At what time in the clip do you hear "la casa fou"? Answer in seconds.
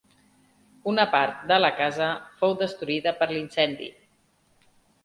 1.61-2.59